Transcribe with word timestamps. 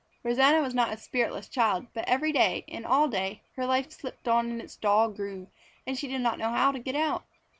Rosanna 0.23 0.63
was 0.63 0.73
not 0.73 0.91
a 0.91 0.97
spiritless 0.97 1.47
child, 1.47 1.85
but 1.93 2.07
every 2.09 2.31
day 2.31 2.65
and 2.67 2.87
all 2.87 3.07
day 3.07 3.43
her 3.55 3.67
life 3.67 3.91
slipped 3.91 4.27
on 4.27 4.49
in 4.49 4.59
its 4.59 4.75
dull 4.75 5.09
groove 5.11 5.47
and 5.85 5.95
she 5.95 6.07
did 6.07 6.21
not 6.21 6.39
know 6.39 6.49
how 6.49 6.71
to 6.71 6.79
get 6.79 6.95
out. 6.95 7.23